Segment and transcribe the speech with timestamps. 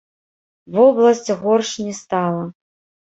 [0.77, 2.43] Вобласць горш не стала.